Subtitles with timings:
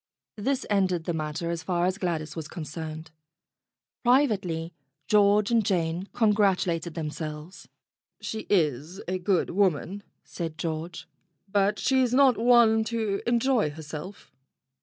[0.37, 3.09] This ended the matter as far as Gladys was con cerned.
[4.03, 4.73] Privately
[5.07, 7.67] George and Jane congratulated themselves.
[8.19, 11.07] "She is a good woman," said George,
[11.47, 14.31] "but she's not one to enjoy herself."